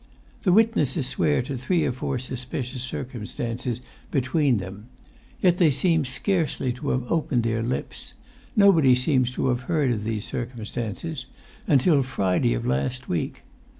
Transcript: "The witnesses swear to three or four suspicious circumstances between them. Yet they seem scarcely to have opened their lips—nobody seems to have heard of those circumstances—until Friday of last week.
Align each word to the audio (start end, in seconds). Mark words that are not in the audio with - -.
"The 0.41 0.51
witnesses 0.51 1.05
swear 1.05 1.43
to 1.43 1.55
three 1.55 1.85
or 1.85 1.91
four 1.91 2.17
suspicious 2.17 2.81
circumstances 2.81 3.81
between 4.09 4.57
them. 4.57 4.87
Yet 5.41 5.59
they 5.59 5.69
seem 5.69 6.05
scarcely 6.05 6.73
to 6.73 6.89
have 6.89 7.11
opened 7.11 7.43
their 7.43 7.61
lips—nobody 7.61 8.95
seems 8.95 9.31
to 9.33 9.49
have 9.49 9.61
heard 9.69 9.91
of 9.91 10.03
those 10.03 10.25
circumstances—until 10.25 12.01
Friday 12.01 12.55
of 12.55 12.65
last 12.65 13.07
week. 13.09 13.43